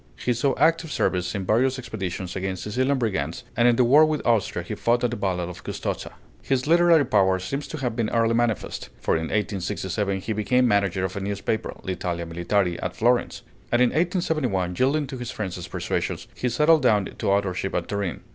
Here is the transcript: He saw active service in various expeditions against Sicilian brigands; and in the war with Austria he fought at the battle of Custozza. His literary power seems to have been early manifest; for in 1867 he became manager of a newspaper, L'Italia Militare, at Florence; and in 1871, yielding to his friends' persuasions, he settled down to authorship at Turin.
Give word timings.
He 0.17 0.33
saw 0.33 0.55
active 0.57 0.91
service 0.91 1.35
in 1.35 1.45
various 1.45 1.77
expeditions 1.77 2.35
against 2.35 2.63
Sicilian 2.63 2.97
brigands; 2.97 3.43
and 3.55 3.67
in 3.67 3.75
the 3.75 3.83
war 3.83 4.03
with 4.03 4.25
Austria 4.25 4.63
he 4.63 4.73
fought 4.73 5.03
at 5.03 5.11
the 5.11 5.15
battle 5.15 5.47
of 5.47 5.63
Custozza. 5.63 6.13
His 6.41 6.65
literary 6.65 7.05
power 7.05 7.37
seems 7.37 7.67
to 7.67 7.77
have 7.77 7.95
been 7.95 8.09
early 8.09 8.33
manifest; 8.33 8.89
for 8.99 9.13
in 9.13 9.25
1867 9.25 10.21
he 10.21 10.33
became 10.33 10.67
manager 10.67 11.05
of 11.05 11.15
a 11.15 11.19
newspaper, 11.19 11.75
L'Italia 11.83 12.25
Militare, 12.25 12.79
at 12.83 12.95
Florence; 12.95 13.43
and 13.71 13.79
in 13.79 13.89
1871, 13.89 14.75
yielding 14.79 15.05
to 15.05 15.19
his 15.19 15.29
friends' 15.29 15.67
persuasions, 15.67 16.27
he 16.33 16.49
settled 16.49 16.81
down 16.81 17.05
to 17.05 17.29
authorship 17.29 17.75
at 17.75 17.87
Turin. 17.87 18.21